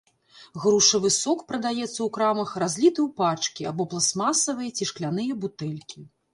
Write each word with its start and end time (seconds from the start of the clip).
Грушавы 0.61 1.11
сок 1.15 1.43
прадаецца 1.51 1.77
ў 2.01 2.07
крамах 2.17 2.55
разліты 2.65 2.99
ў 3.07 3.21
пачкі 3.21 3.69
або 3.75 3.89
пластмасавыя 3.95 4.69
ці 4.77 4.83
шкляныя 4.95 5.41
бутэлькі. 5.45 5.99